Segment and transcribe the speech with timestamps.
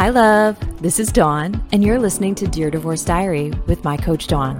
[0.00, 0.56] Hi, love.
[0.80, 4.56] This is Dawn, and you're listening to Dear Divorce Diary with my coach, Dawn,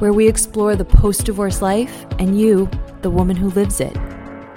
[0.00, 2.68] where we explore the post divorce life and you,
[3.00, 3.96] the woman who lives it.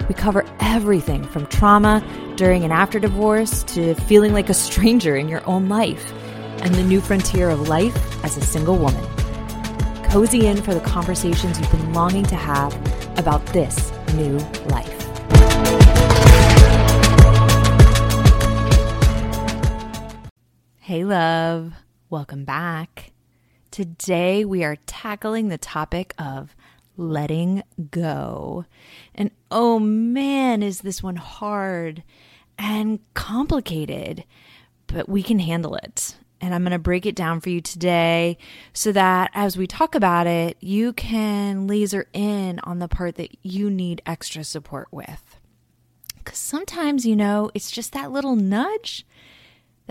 [0.08, 2.04] We cover everything from trauma
[2.36, 6.12] during and after divorce to feeling like a stranger in your own life
[6.60, 9.02] and the new frontier of life as a single woman.
[10.10, 12.74] Cozy in for the conversations you've been longing to have
[13.18, 14.36] about this new
[14.68, 14.99] life.
[20.90, 21.72] Hey, love.
[22.08, 23.12] Welcome back.
[23.70, 26.56] Today we are tackling the topic of
[26.96, 28.64] letting go.
[29.14, 32.02] And oh man, is this one hard
[32.58, 34.24] and complicated,
[34.88, 36.16] but we can handle it.
[36.40, 38.36] And I'm going to break it down for you today
[38.72, 43.30] so that as we talk about it, you can laser in on the part that
[43.44, 45.38] you need extra support with.
[46.18, 49.06] Because sometimes, you know, it's just that little nudge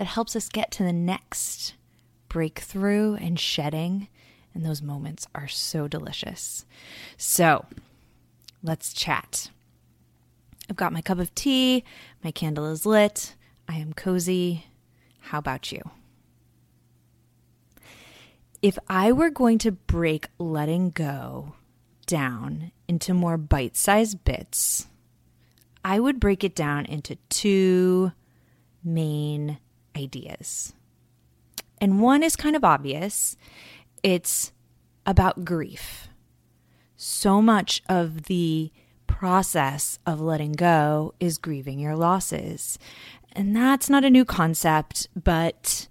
[0.00, 1.74] that helps us get to the next
[2.30, 4.08] breakthrough and shedding.
[4.54, 6.64] And those moments are so delicious.
[7.18, 7.66] So
[8.62, 9.50] let's chat.
[10.70, 11.84] I've got my cup of tea,
[12.24, 13.34] my candle is lit,
[13.68, 14.64] I am cozy.
[15.18, 15.82] How about you?
[18.62, 21.56] If I were going to break letting go
[22.06, 24.86] down into more bite sized bits,
[25.84, 28.12] I would break it down into two
[28.82, 29.58] main
[29.96, 30.74] ideas.
[31.80, 33.36] And one is kind of obvious
[34.02, 34.52] it's
[35.06, 36.08] about grief.
[36.96, 38.70] So much of the
[39.06, 42.78] process of letting go is grieving your losses.
[43.32, 45.88] And that's not a new concept, but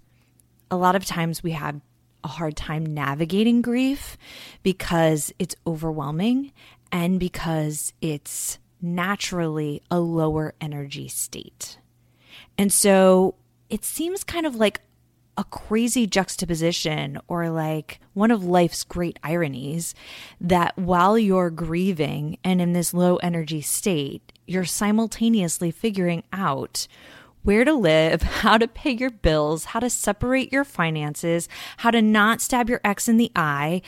[0.70, 1.80] a lot of times we have
[2.22, 4.16] a hard time navigating grief
[4.62, 6.52] because it's overwhelming
[6.92, 11.78] and because it's naturally a lower energy state.
[12.58, 13.34] And so
[13.70, 14.80] it seems kind of like
[15.36, 19.94] a crazy juxtaposition or like one of life's great ironies
[20.40, 26.86] that while you're grieving and in this low energy state, you're simultaneously figuring out
[27.42, 31.48] where to live, how to pay your bills, how to separate your finances,
[31.78, 33.80] how to not stab your ex in the eye,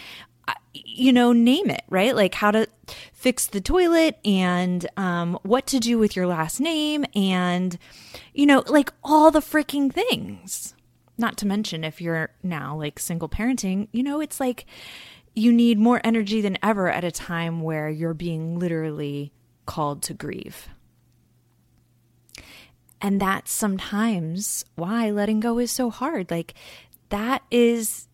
[0.74, 2.14] you know, name it, right?
[2.16, 2.66] Like how to
[3.12, 7.78] fix the toilet and um, what to do with your last name and,
[8.32, 10.74] you know, like all the freaking things.
[11.18, 14.64] Not to mention, if you're now like single parenting, you know, it's like
[15.34, 19.32] you need more energy than ever at a time where you're being literally
[19.66, 20.68] called to grieve.
[23.00, 26.30] And that's sometimes why letting go is so hard.
[26.30, 26.54] Like,
[27.08, 28.08] that is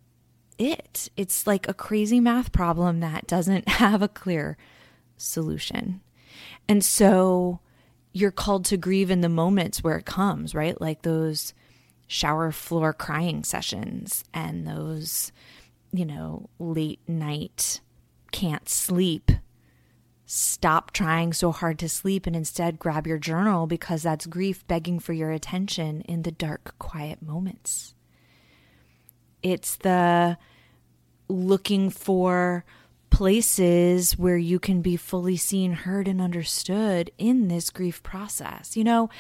[0.59, 1.09] it.
[1.17, 4.57] It's like a crazy math problem that doesn't have a clear
[5.17, 6.01] solution.
[6.69, 7.61] And so
[8.13, 10.81] you're called to grieve in the moments where it comes, right?
[10.81, 11.55] Like those
[12.07, 15.31] shower floor crying sessions and those,
[15.93, 17.81] you know, late night
[18.33, 19.31] can't sleep.
[20.27, 24.99] Stop trying so hard to sleep and instead grab your journal because that's grief begging
[24.99, 27.95] for your attention in the dark, quiet moments.
[29.43, 30.39] It's the
[31.29, 32.65] looking for
[33.11, 38.77] places where you can be fully seen, heard, and understood in this grief process.
[38.77, 39.11] You know,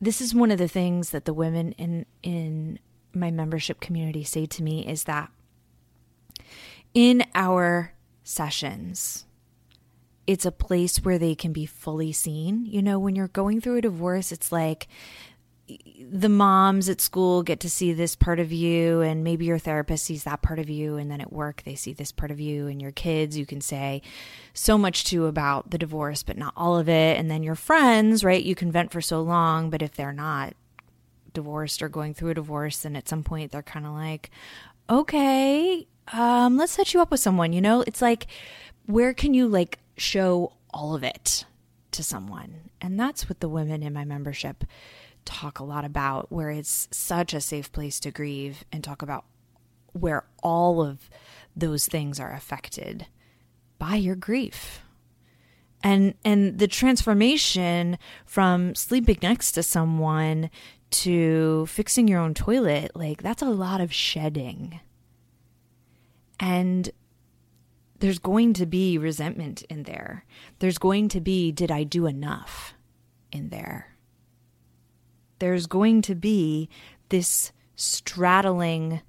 [0.00, 2.78] this is one of the things that the women in in
[3.12, 5.30] my membership community say to me is that
[6.94, 9.24] in our sessions
[10.26, 12.66] it's a place where they can be fully seen.
[12.66, 14.86] You know, when you're going through a divorce, it's like
[16.10, 20.04] the moms at school get to see this part of you and maybe your therapist
[20.04, 22.66] sees that part of you and then at work they see this part of you
[22.66, 23.36] and your kids.
[23.36, 24.02] You can say
[24.54, 27.18] so much to about the divorce but not all of it.
[27.18, 30.54] And then your friends right you can vent for so long but if they're not
[31.34, 34.30] divorced or going through a divorce then at some point they're kind of like
[34.88, 37.82] okay um let's set you up with someone you know?
[37.86, 38.26] It's like
[38.86, 41.44] where can you like show all of it
[41.90, 42.70] to someone?
[42.80, 44.64] And that's what the women in my membership
[45.28, 49.24] talk a lot about, where it's such a safe place to grieve and talk about
[49.92, 51.10] where all of
[51.54, 53.06] those things are affected
[53.78, 54.80] by your grief.
[55.82, 60.50] And and the transformation from sleeping next to someone
[60.90, 64.80] to fixing your own toilet, like that's a lot of shedding.
[66.40, 66.90] And
[68.00, 70.24] there's going to be resentment in there.
[70.60, 72.74] There's going to be, did I do enough
[73.30, 73.97] in there?
[75.38, 76.68] There's going to be
[77.08, 79.00] this straddling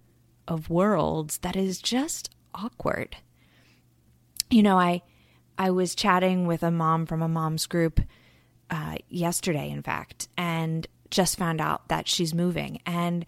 [0.48, 3.18] of worlds that is just awkward.
[4.50, 5.02] You know, I
[5.58, 8.00] I was chatting with a mom from a mom's group
[8.70, 13.26] uh, yesterday, in fact, and just found out that she's moving and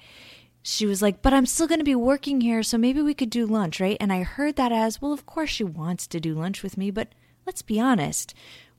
[0.63, 3.29] she was like, But I'm still going to be working here, so maybe we could
[3.29, 3.97] do lunch, right?
[3.99, 6.91] And I heard that as, Well, of course she wants to do lunch with me,
[6.91, 7.09] but
[7.45, 8.33] let's be honest.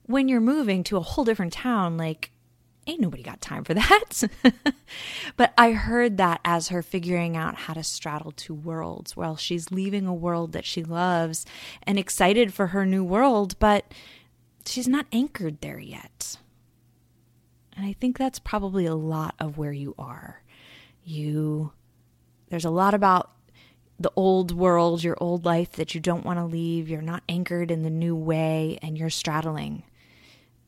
[0.04, 2.31] When you're moving to a whole different town, like,
[2.86, 4.24] ain't nobody got time for that.
[5.36, 9.70] but I heard that as her figuring out how to straddle two worlds while she's
[9.70, 11.46] leaving a world that she loves
[11.84, 13.92] and excited for her new world, but
[14.66, 16.36] she's not anchored there yet.
[17.76, 20.42] And I think that's probably a lot of where you are.
[21.04, 21.72] You,
[22.50, 23.30] there's a lot about
[23.98, 26.88] the old world, your old life that you don't want to leave.
[26.88, 29.84] You're not anchored in the new way and you're straddling.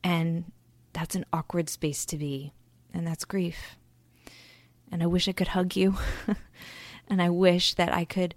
[0.03, 0.51] And
[0.95, 2.53] that's an awkward space to be.
[2.93, 3.77] And that's grief.
[4.89, 5.95] And I wish I could hug you.
[7.07, 8.33] and I wish that I could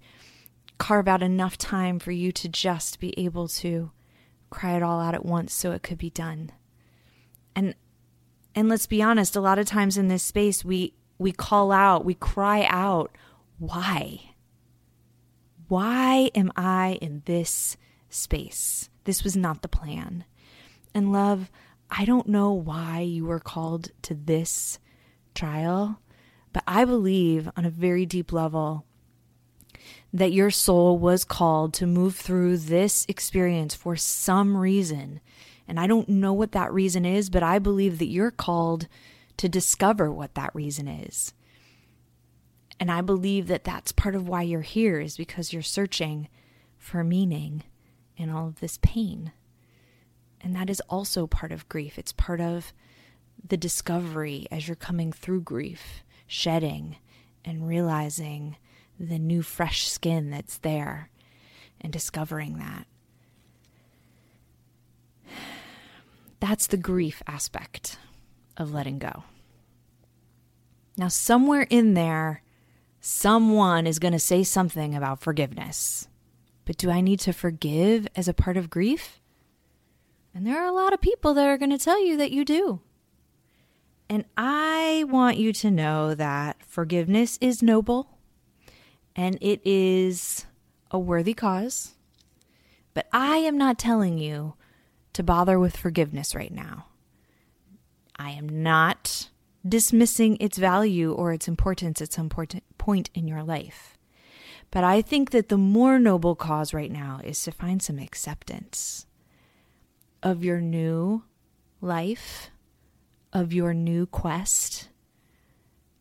[0.77, 3.91] carve out enough time for you to just be able to
[4.49, 6.51] cry it all out at once so it could be done.
[7.55, 7.75] And
[8.55, 12.03] and let's be honest, a lot of times in this space we we call out,
[12.03, 13.15] we cry out,
[13.57, 14.33] why?
[15.69, 17.77] Why am I in this
[18.09, 18.89] space?
[19.05, 20.25] This was not the plan.
[20.93, 21.51] And love,
[21.91, 24.79] I don't know why you were called to this
[25.33, 25.99] trial,
[26.53, 28.85] but I believe on a very deep level
[30.13, 35.19] that your soul was called to move through this experience for some reason.
[35.67, 38.87] And I don't know what that reason is, but I believe that you're called
[39.37, 41.33] to discover what that reason is.
[42.79, 46.27] And I believe that that's part of why you're here, is because you're searching
[46.77, 47.63] for meaning
[48.17, 49.31] in all of this pain.
[50.49, 51.99] And that is also part of grief.
[51.99, 52.73] It's part of
[53.47, 56.95] the discovery as you're coming through grief, shedding
[57.45, 58.57] and realizing
[58.99, 61.11] the new, fresh skin that's there
[61.79, 62.87] and discovering that.
[66.39, 67.99] That's the grief aspect
[68.57, 69.25] of letting go.
[70.97, 72.41] Now, somewhere in there,
[73.01, 76.07] someone is going to say something about forgiveness.
[76.65, 79.18] But do I need to forgive as a part of grief?
[80.33, 82.45] And there are a lot of people that are going to tell you that you
[82.45, 82.81] do.
[84.09, 88.17] And I want you to know that forgiveness is noble
[89.15, 90.45] and it is
[90.91, 91.93] a worthy cause.
[92.93, 94.55] But I am not telling you
[95.13, 96.87] to bother with forgiveness right now.
[98.17, 99.29] I am not
[99.67, 103.97] dismissing its value or its importance at some point in your life.
[104.71, 109.05] But I think that the more noble cause right now is to find some acceptance
[110.21, 111.23] of your new
[111.81, 112.49] life,
[113.31, 114.89] of your new quest,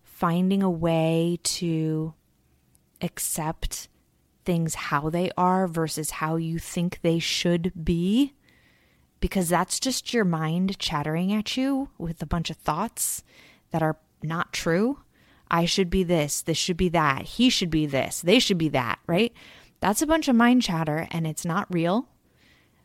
[0.03, 2.15] finding a way to
[3.00, 3.88] accept
[4.44, 8.32] things how they are versus how you think they should be
[9.20, 13.23] because that's just your mind chattering at you with a bunch of thoughts
[13.71, 15.00] that are not true.
[15.50, 18.69] I should be this, this should be that, he should be this, they should be
[18.71, 19.32] that, right?
[19.81, 22.09] That's a bunch of mind chatter and it's not real,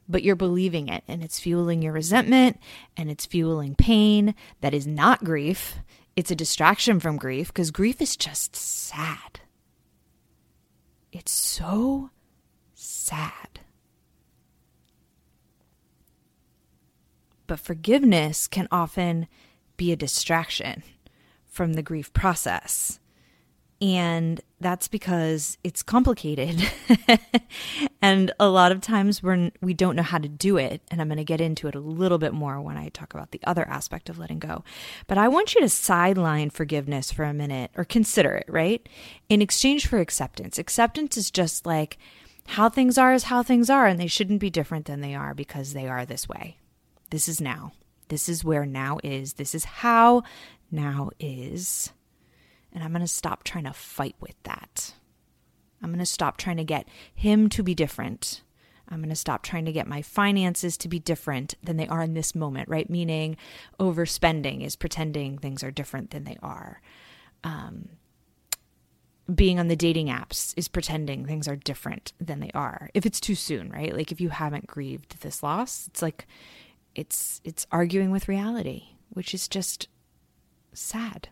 [0.07, 2.59] but you're believing it and it's fueling your resentment
[2.97, 5.79] and it's fueling pain that is not grief.
[6.15, 9.39] It's a distraction from grief because grief is just sad.
[11.11, 12.09] It's so
[12.73, 13.59] sad.
[17.47, 19.27] But forgiveness can often
[19.77, 20.83] be a distraction
[21.45, 22.99] from the grief process.
[23.83, 26.71] And that's because it's complicated.
[28.01, 30.81] and a lot of times we're, we don't know how to do it.
[30.89, 33.31] And I'm going to get into it a little bit more when I talk about
[33.31, 34.63] the other aspect of letting go.
[35.07, 38.87] But I want you to sideline forgiveness for a minute or consider it, right?
[39.27, 40.57] In exchange for acceptance.
[40.57, 41.97] Acceptance is just like
[42.47, 45.33] how things are is how things are, and they shouldn't be different than they are
[45.33, 46.55] because they are this way.
[47.09, 47.73] This is now.
[48.07, 49.33] This is where now is.
[49.33, 50.23] This is how
[50.71, 51.91] now is.
[52.73, 54.93] And I'm going to stop trying to fight with that.
[55.81, 58.41] I'm going to stop trying to get him to be different.
[58.89, 62.01] I'm going to stop trying to get my finances to be different than they are
[62.01, 62.89] in this moment, right?
[62.89, 63.37] Meaning,
[63.79, 66.81] overspending is pretending things are different than they are.
[67.43, 67.89] Um,
[69.33, 72.89] being on the dating apps is pretending things are different than they are.
[72.93, 73.95] If it's too soon, right?
[73.95, 76.27] Like if you haven't grieved this loss, it's like
[76.93, 79.87] it's it's arguing with reality, which is just
[80.73, 81.29] sad.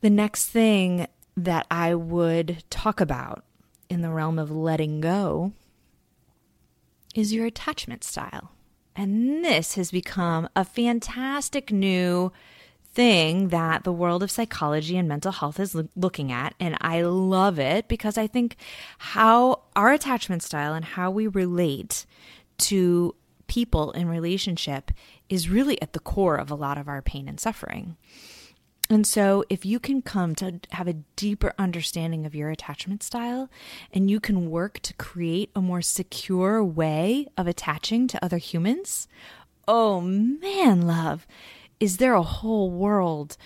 [0.00, 3.44] The next thing that I would talk about
[3.88, 5.52] in the realm of letting go
[7.14, 8.52] is your attachment style.
[8.94, 12.32] And this has become a fantastic new
[12.92, 16.54] thing that the world of psychology and mental health is lo- looking at.
[16.58, 18.56] And I love it because I think
[18.98, 22.06] how our attachment style and how we relate
[22.58, 23.14] to
[23.46, 24.90] people in relationship
[25.28, 27.96] is really at the core of a lot of our pain and suffering.
[28.90, 33.50] And so, if you can come to have a deeper understanding of your attachment style
[33.92, 39.06] and you can work to create a more secure way of attaching to other humans,
[39.66, 41.26] oh man, love,
[41.78, 43.36] is there a whole world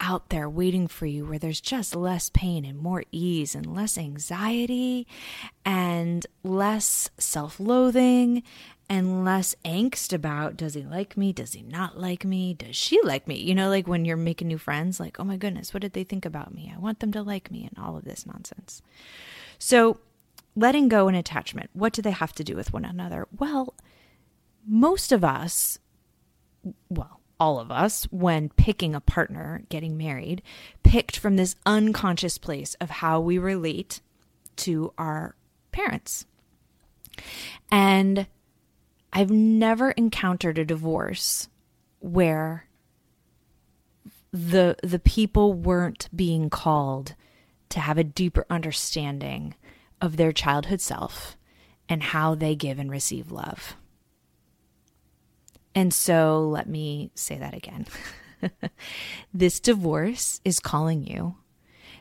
[0.00, 3.98] out there waiting for you where there's just less pain and more ease and less
[3.98, 5.06] anxiety
[5.64, 8.42] and less self loathing
[8.90, 11.32] and less angst about does he like me?
[11.32, 12.54] Does he not like me?
[12.54, 13.36] Does she like me?
[13.36, 16.02] You know, like when you're making new friends, like, oh my goodness, what did they
[16.02, 16.72] think about me?
[16.74, 18.82] I want them to like me and all of this nonsense.
[19.60, 20.00] So,
[20.56, 23.28] letting go and attachment, what do they have to do with one another?
[23.38, 23.74] Well,
[24.66, 25.78] most of us,
[26.88, 30.42] well, all of us, when picking a partner, getting married,
[30.82, 34.00] picked from this unconscious place of how we relate
[34.56, 35.36] to our
[35.70, 36.26] parents.
[37.70, 38.26] And
[39.12, 41.48] I've never encountered a divorce
[41.98, 42.66] where
[44.32, 47.14] the the people weren't being called
[47.70, 49.54] to have a deeper understanding
[50.00, 51.36] of their childhood self
[51.88, 53.76] and how they give and receive love.
[55.74, 57.86] And so let me say that again.
[59.34, 61.36] this divorce is calling you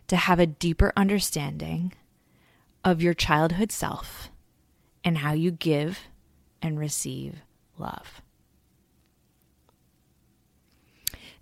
[0.08, 1.94] to have a deeper understanding
[2.84, 4.32] of your childhood self
[5.04, 6.00] and how you give
[6.62, 7.42] and receive
[7.78, 8.22] love.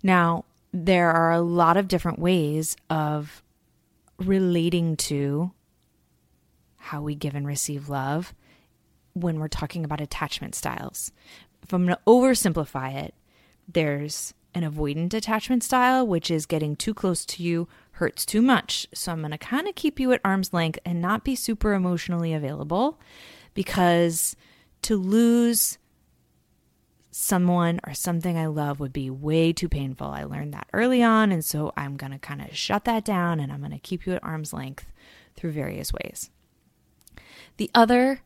[0.02, 3.42] Now, there are a lot of different ways of
[4.18, 5.52] relating to
[6.76, 8.34] how we give and receive love
[9.14, 11.12] when we're talking about attachment styles.
[11.62, 13.14] If I'm going to oversimplify it,
[13.66, 18.86] there's an avoidant attachment style, which is getting too close to you hurts too much.
[18.94, 21.74] So I'm going to kind of keep you at arm's length and not be super
[21.74, 22.98] emotionally available
[23.54, 24.36] because
[24.88, 25.76] to lose
[27.10, 30.06] someone or something I love would be way too painful.
[30.06, 31.30] I learned that early on.
[31.30, 34.06] And so I'm going to kind of shut that down and I'm going to keep
[34.06, 34.86] you at arm's length
[35.36, 36.30] through various ways.
[37.58, 38.22] The other,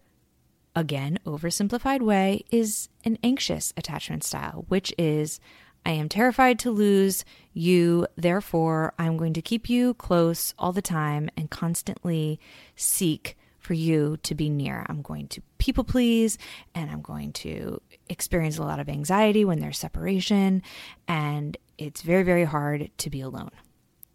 [0.76, 5.40] again, oversimplified way is an anxious attachment style, which is
[5.84, 8.06] I am terrified to lose you.
[8.14, 12.38] Therefore, I'm going to keep you close all the time and constantly
[12.76, 13.36] seek
[13.72, 14.84] for you to be near.
[14.90, 16.36] I'm going to people please
[16.74, 20.62] and I'm going to experience a lot of anxiety when there's separation.
[21.08, 23.48] And it's very, very hard to be alone.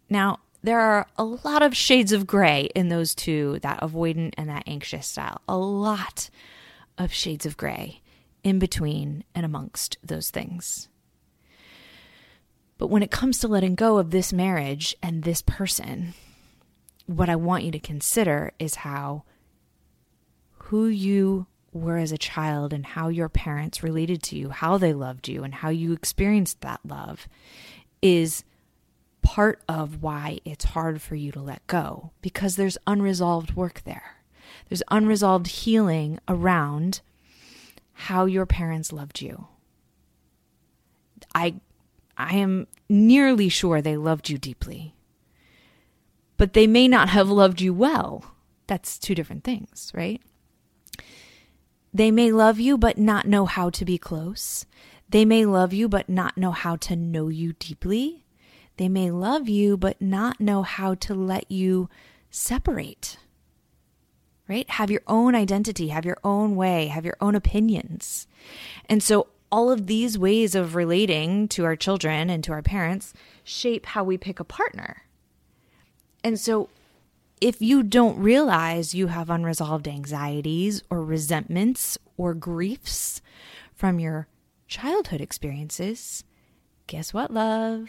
[0.08, 4.48] Now, there are a lot of shades of gray in those two that avoidant and
[4.48, 5.40] that anxious style.
[5.48, 6.30] A lot
[6.96, 8.00] of shades of gray
[8.44, 10.88] in between and amongst those things.
[12.78, 16.14] But when it comes to letting go of this marriage and this person,
[17.06, 19.24] what I want you to consider is how
[20.68, 24.92] who you were as a child and how your parents related to you, how they
[24.92, 27.26] loved you, and how you experienced that love
[28.02, 28.44] is
[29.22, 34.16] part of why it's hard for you to let go because there's unresolved work there.
[34.68, 37.00] There's unresolved healing around
[37.92, 39.48] how your parents loved you.
[41.34, 41.54] I
[42.18, 44.94] I am nearly sure they loved you deeply.
[46.36, 48.34] But they may not have loved you well.
[48.66, 50.20] That's two different things, right?
[51.98, 54.64] They may love you but not know how to be close.
[55.08, 58.24] They may love you but not know how to know you deeply.
[58.76, 61.90] They may love you but not know how to let you
[62.30, 63.18] separate.
[64.46, 64.70] Right?
[64.70, 68.28] Have your own identity, have your own way, have your own opinions.
[68.88, 73.12] And so all of these ways of relating to our children and to our parents
[73.42, 75.02] shape how we pick a partner.
[76.22, 76.68] And so
[77.40, 83.20] if you don't realize you have unresolved anxieties or resentments or griefs
[83.74, 84.28] from your
[84.66, 86.24] childhood experiences,
[86.86, 87.88] guess what, love?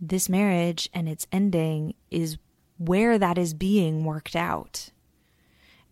[0.00, 2.38] This marriage and its ending is
[2.78, 4.90] where that is being worked out.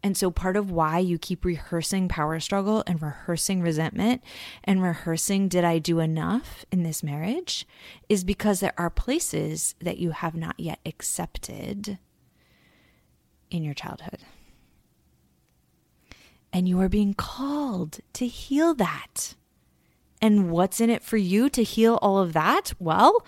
[0.02, 4.22] And so, part of why you keep rehearsing power struggle and rehearsing resentment
[4.64, 7.66] and rehearsing, did I do enough in this marriage,
[8.08, 11.98] is because there are places that you have not yet accepted
[13.50, 14.20] in your childhood.
[16.52, 19.34] And you are being called to heal that.
[20.20, 22.72] And what's in it for you to heal all of that?
[22.78, 23.24] Well,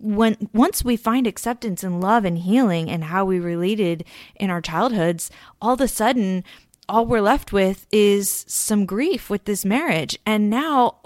[0.00, 4.04] when once we find acceptance and love and healing and how we related
[4.36, 6.44] in our childhoods, all of a sudden
[6.88, 10.18] all we're left with is some grief with this marriage.
[10.26, 10.96] And now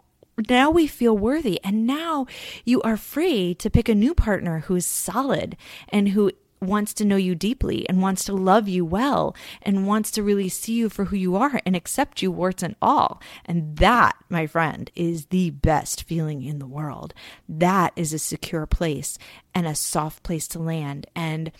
[0.48, 2.26] now we feel worthy and now
[2.64, 5.56] you are free to pick a new partner who's solid
[5.90, 6.32] and who
[6.66, 10.48] wants to know you deeply and wants to love you well and wants to really
[10.48, 13.20] see you for who you are and accept you warts and all.
[13.44, 17.14] And that, my friend, is the best feeling in the world.
[17.48, 19.18] That is a secure place
[19.54, 21.52] and a soft place to land and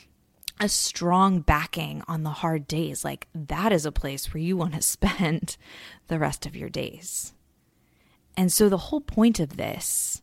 [0.60, 3.04] a strong backing on the hard days.
[3.04, 5.56] Like that is a place where you want to spend
[6.08, 7.32] the rest of your days.
[8.36, 10.22] And so the whole point of this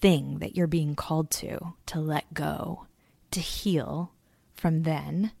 [0.00, 2.86] thing that you're being called to, to let go,
[3.30, 4.12] to heal
[4.52, 5.32] from then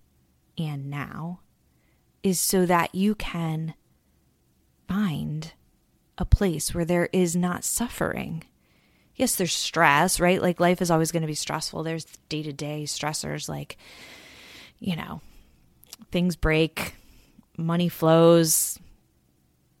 [0.56, 1.40] and now,
[2.22, 3.74] is so that you can
[4.88, 5.52] find
[6.16, 8.42] a place where there is not suffering.
[9.14, 10.40] Yes, there's stress, right?
[10.40, 11.82] Like life is always going to be stressful.
[11.82, 13.76] There's day to day stressors like,
[14.78, 15.20] you know,
[16.10, 16.94] things break,
[17.56, 18.78] money flows,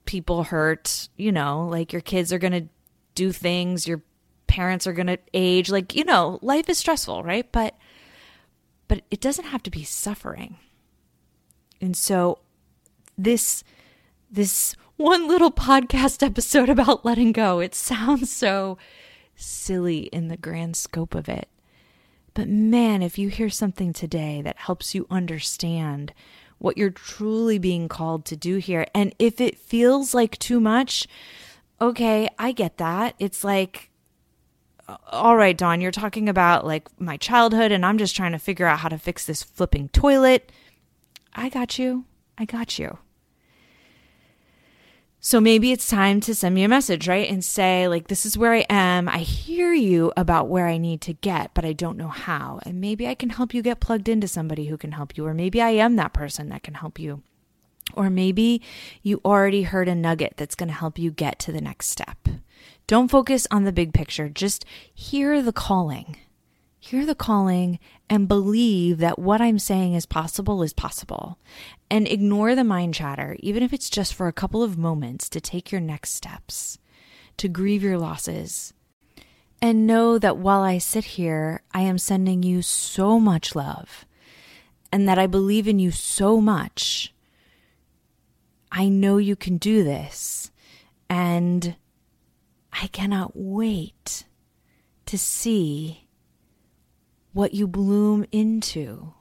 [0.04, 2.68] people hurt, you know, like your kids are going to
[3.14, 4.02] do things, your
[4.46, 7.50] parents are going to age, like, you know, life is stressful, right?
[7.52, 7.76] But
[8.88, 10.56] but it doesn't have to be suffering.
[11.80, 12.38] And so
[13.16, 13.62] this
[14.30, 18.76] this one little podcast episode about letting go, it sounds so
[19.36, 21.48] silly in the grand scope of it.
[22.34, 26.12] But man, if you hear something today that helps you understand
[26.58, 28.86] what you're truly being called to do here.
[28.94, 31.06] And if it feels like too much,
[31.80, 33.14] okay, I get that.
[33.18, 33.90] It's like,
[35.10, 38.66] all right, Dawn, you're talking about like my childhood, and I'm just trying to figure
[38.66, 40.50] out how to fix this flipping toilet.
[41.34, 42.04] I got you.
[42.36, 42.98] I got you.
[45.20, 47.28] So maybe it's time to send me a message, right?
[47.28, 49.08] And say, like, this is where I am.
[49.08, 52.60] I hear you about where I need to get, but I don't know how.
[52.64, 55.26] And maybe I can help you get plugged into somebody who can help you.
[55.26, 57.22] Or maybe I am that person that can help you.
[57.94, 58.62] Or maybe
[59.02, 62.17] you already heard a nugget that's going to help you get to the next step.
[62.86, 66.16] Don't focus on the big picture, just hear the calling.
[66.80, 71.38] Hear the calling and believe that what I'm saying is possible is possible.
[71.90, 75.40] And ignore the mind chatter, even if it's just for a couple of moments, to
[75.40, 76.78] take your next steps,
[77.36, 78.72] to grieve your losses.
[79.60, 84.06] And know that while I sit here, I am sending you so much love
[84.92, 87.12] and that I believe in you so much.
[88.70, 90.50] I know you can do this.
[91.10, 91.76] And
[92.72, 94.24] I cannot wait
[95.06, 96.08] to see
[97.32, 99.14] what you bloom into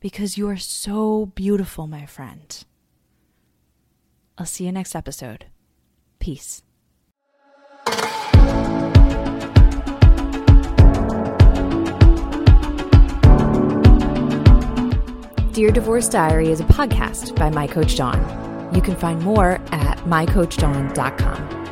[0.00, 2.64] because you are so beautiful, my friend.
[4.36, 5.46] I'll see you next episode.
[6.18, 6.62] Peace.
[15.52, 18.74] Dear Divorce Diary is a podcast by My Coach Dawn.
[18.74, 21.63] You can find more at mycoachdawn.com.